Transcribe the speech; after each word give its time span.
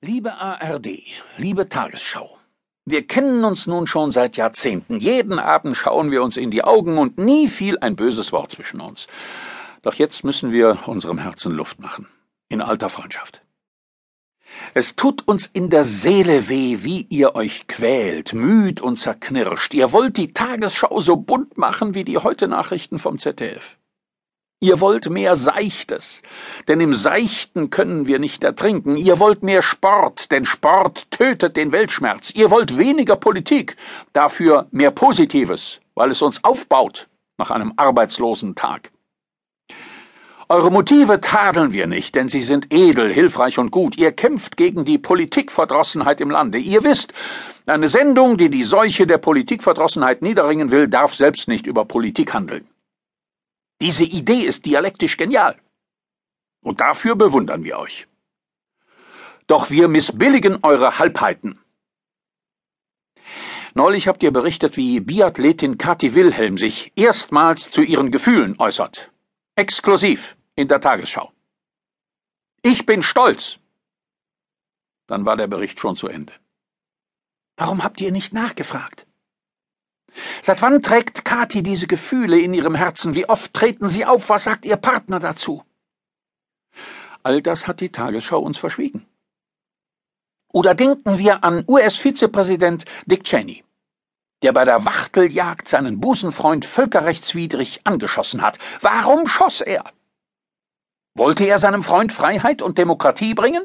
Liebe 0.00 0.34
ARD, 0.34 0.88
liebe 1.38 1.68
Tagesschau, 1.68 2.36
wir 2.84 3.06
kennen 3.06 3.44
uns 3.44 3.66
nun 3.66 3.86
schon 3.86 4.12
seit 4.12 4.36
Jahrzehnten. 4.36 4.98
Jeden 4.98 5.38
Abend 5.38 5.76
schauen 5.76 6.10
wir 6.10 6.22
uns 6.22 6.36
in 6.36 6.50
die 6.50 6.64
Augen 6.64 6.98
und 6.98 7.16
nie 7.16 7.48
fiel 7.48 7.78
ein 7.78 7.96
böses 7.96 8.32
Wort 8.32 8.52
zwischen 8.52 8.80
uns. 8.80 9.06
Doch 9.82 9.94
jetzt 9.94 10.24
müssen 10.24 10.52
wir 10.52 10.78
unserem 10.86 11.18
Herzen 11.18 11.52
Luft 11.52 11.78
machen. 11.78 12.08
In 12.48 12.60
alter 12.60 12.88
Freundschaft. 12.88 13.40
Es 14.74 14.96
tut 14.96 15.26
uns 15.26 15.46
in 15.46 15.70
der 15.70 15.84
Seele 15.84 16.48
weh, 16.48 16.78
wie 16.82 17.06
ihr 17.08 17.34
euch 17.34 17.66
quält, 17.66 18.34
müd 18.34 18.80
und 18.80 18.98
zerknirscht. 18.98 19.74
Ihr 19.74 19.92
wollt 19.92 20.16
die 20.16 20.32
Tagesschau 20.32 21.00
so 21.00 21.16
bunt 21.16 21.56
machen 21.56 21.94
wie 21.94 22.04
die 22.04 22.18
heute 22.18 22.48
Nachrichten 22.48 22.98
vom 22.98 23.18
ZDF. 23.18 23.78
Ihr 24.64 24.80
wollt 24.80 25.10
mehr 25.10 25.36
Seichtes, 25.36 26.22
denn 26.68 26.80
im 26.80 26.94
Seichten 26.94 27.68
können 27.68 28.06
wir 28.06 28.18
nicht 28.18 28.42
ertrinken. 28.42 28.96
Ihr 28.96 29.18
wollt 29.18 29.42
mehr 29.42 29.60
Sport, 29.60 30.30
denn 30.30 30.46
Sport 30.46 31.10
tötet 31.10 31.58
den 31.58 31.70
Weltschmerz. 31.70 32.30
Ihr 32.30 32.50
wollt 32.50 32.78
weniger 32.78 33.16
Politik, 33.16 33.76
dafür 34.14 34.66
mehr 34.70 34.90
Positives, 34.90 35.80
weil 35.94 36.10
es 36.10 36.22
uns 36.22 36.42
aufbaut 36.44 37.08
nach 37.36 37.50
einem 37.50 37.74
arbeitslosen 37.76 38.54
Tag. 38.54 38.90
Eure 40.48 40.70
Motive 40.70 41.20
tadeln 41.20 41.74
wir 41.74 41.86
nicht, 41.86 42.14
denn 42.14 42.30
sie 42.30 42.40
sind 42.40 42.72
edel, 42.72 43.12
hilfreich 43.12 43.58
und 43.58 43.70
gut. 43.70 43.98
Ihr 43.98 44.12
kämpft 44.12 44.56
gegen 44.56 44.86
die 44.86 44.96
Politikverdrossenheit 44.96 46.22
im 46.22 46.30
Lande. 46.30 46.56
Ihr 46.56 46.82
wisst, 46.84 47.12
eine 47.66 47.90
Sendung, 47.90 48.38
die 48.38 48.48
die 48.48 48.64
Seuche 48.64 49.06
der 49.06 49.18
Politikverdrossenheit 49.18 50.22
niederringen 50.22 50.70
will, 50.70 50.88
darf 50.88 51.14
selbst 51.14 51.48
nicht 51.48 51.66
über 51.66 51.84
Politik 51.84 52.32
handeln. 52.32 52.66
Diese 53.80 54.04
Idee 54.04 54.42
ist 54.42 54.64
dialektisch 54.66 55.16
genial. 55.16 55.60
Und 56.62 56.80
dafür 56.80 57.16
bewundern 57.16 57.64
wir 57.64 57.78
euch. 57.78 58.06
Doch 59.46 59.70
wir 59.70 59.88
missbilligen 59.88 60.58
eure 60.62 60.98
Halbheiten. 60.98 61.58
Neulich 63.74 64.06
habt 64.06 64.22
ihr 64.22 64.30
berichtet, 64.30 64.76
wie 64.76 65.00
Biathletin 65.00 65.78
Kathi 65.78 66.14
Wilhelm 66.14 66.56
sich 66.58 66.92
erstmals 66.94 67.70
zu 67.70 67.82
ihren 67.82 68.12
Gefühlen 68.12 68.58
äußert. 68.58 69.10
Exklusiv 69.56 70.36
in 70.54 70.68
der 70.68 70.80
Tagesschau. 70.80 71.32
Ich 72.62 72.86
bin 72.86 73.02
stolz. 73.02 73.58
Dann 75.06 75.26
war 75.26 75.36
der 75.36 75.48
Bericht 75.48 75.80
schon 75.80 75.96
zu 75.96 76.08
Ende. 76.08 76.32
Warum 77.56 77.82
habt 77.82 78.00
ihr 78.00 78.12
nicht 78.12 78.32
nachgefragt? 78.32 79.03
Seit 80.42 80.62
wann 80.62 80.82
trägt 80.82 81.24
Kathi 81.24 81.62
diese 81.62 81.86
Gefühle 81.86 82.38
in 82.38 82.54
ihrem 82.54 82.74
Herzen? 82.74 83.14
Wie 83.14 83.28
oft 83.28 83.52
treten 83.54 83.88
sie 83.88 84.04
auf? 84.04 84.28
Was 84.28 84.44
sagt 84.44 84.64
ihr 84.64 84.76
Partner 84.76 85.20
dazu? 85.20 85.64
All 87.22 87.40
das 87.42 87.66
hat 87.66 87.80
die 87.80 87.90
Tagesschau 87.90 88.38
uns 88.38 88.58
verschwiegen. 88.58 89.06
Oder 90.52 90.74
denken 90.74 91.18
wir 91.18 91.42
an 91.42 91.64
US-Vizepräsident 91.66 92.84
Dick 93.06 93.24
Cheney, 93.24 93.64
der 94.42 94.52
bei 94.52 94.64
der 94.64 94.84
Wachteljagd 94.84 95.68
seinen 95.68 96.00
Busenfreund 96.00 96.64
völkerrechtswidrig 96.64 97.80
angeschossen 97.84 98.42
hat. 98.42 98.58
Warum 98.80 99.26
schoss 99.26 99.62
er? 99.62 99.84
Wollte 101.16 101.44
er 101.44 101.58
seinem 101.58 101.82
Freund 101.82 102.12
Freiheit 102.12 102.62
und 102.62 102.78
Demokratie 102.78 103.34
bringen? 103.34 103.64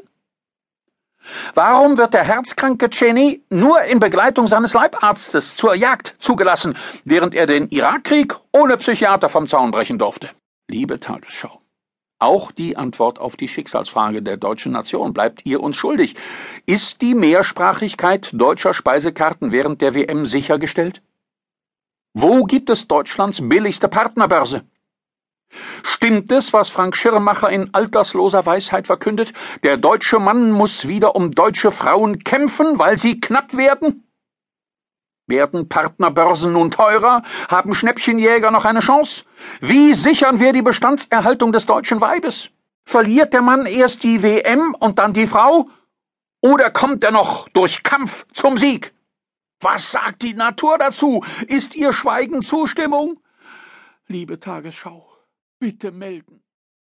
Warum 1.54 1.98
wird 1.98 2.14
der 2.14 2.24
herzkranke 2.24 2.90
Cheney 2.90 3.42
nur 3.50 3.82
in 3.82 3.98
Begleitung 3.98 4.48
seines 4.48 4.74
Leibarztes 4.74 5.56
zur 5.56 5.74
Jagd 5.74 6.16
zugelassen, 6.18 6.76
während 7.04 7.34
er 7.34 7.46
den 7.46 7.68
Irakkrieg 7.68 8.34
ohne 8.52 8.76
Psychiater 8.76 9.28
vom 9.28 9.46
Zaun 9.48 9.70
brechen 9.70 9.98
durfte? 9.98 10.30
Liebe 10.68 11.00
Tagesschau. 11.00 11.60
Auch 12.18 12.52
die 12.52 12.76
Antwort 12.76 13.18
auf 13.18 13.36
die 13.36 13.48
Schicksalsfrage 13.48 14.22
der 14.22 14.36
deutschen 14.36 14.72
Nation 14.72 15.14
bleibt 15.14 15.46
ihr 15.46 15.62
uns 15.62 15.76
schuldig. 15.76 16.16
Ist 16.66 17.00
die 17.00 17.14
Mehrsprachigkeit 17.14 18.28
deutscher 18.34 18.74
Speisekarten 18.74 19.52
während 19.52 19.80
der 19.80 19.94
WM 19.94 20.26
sichergestellt? 20.26 21.00
Wo 22.12 22.44
gibt 22.44 22.68
es 22.68 22.86
Deutschlands 22.88 23.40
billigste 23.40 23.88
Partnerbörse? 23.88 24.64
Stimmt 25.82 26.30
es, 26.32 26.52
was 26.52 26.68
Frank 26.68 26.96
Schirmacher 26.96 27.50
in 27.50 27.74
altersloser 27.74 28.46
Weisheit 28.46 28.86
verkündet? 28.86 29.32
Der 29.64 29.76
deutsche 29.76 30.18
Mann 30.18 30.52
muss 30.52 30.86
wieder 30.86 31.16
um 31.16 31.32
deutsche 31.32 31.70
Frauen 31.70 32.22
kämpfen, 32.24 32.78
weil 32.78 32.98
sie 32.98 33.20
knapp 33.20 33.56
werden? 33.56 34.06
Werden 35.26 35.68
Partnerbörsen 35.68 36.52
nun 36.52 36.70
teurer? 36.70 37.22
Haben 37.48 37.74
Schnäppchenjäger 37.74 38.50
noch 38.50 38.64
eine 38.64 38.80
Chance? 38.80 39.24
Wie 39.60 39.94
sichern 39.94 40.40
wir 40.40 40.52
die 40.52 40.62
Bestandserhaltung 40.62 41.52
des 41.52 41.66
deutschen 41.66 42.00
Weibes? 42.00 42.50
Verliert 42.84 43.32
der 43.32 43.42
Mann 43.42 43.66
erst 43.66 44.02
die 44.02 44.22
WM 44.22 44.74
und 44.74 44.98
dann 44.98 45.12
die 45.12 45.26
Frau? 45.26 45.68
Oder 46.40 46.70
kommt 46.70 47.04
er 47.04 47.12
noch 47.12 47.48
durch 47.50 47.82
Kampf 47.82 48.26
zum 48.32 48.56
Sieg? 48.56 48.92
Was 49.60 49.92
sagt 49.92 50.22
die 50.22 50.34
Natur 50.34 50.78
dazu? 50.78 51.22
Ist 51.46 51.76
ihr 51.76 51.92
Schweigen 51.92 52.42
Zustimmung? 52.42 53.20
Liebe 54.08 54.40
Tagesschau. 54.40 55.09
Bitte 55.60 55.90
melden. 55.90 56.42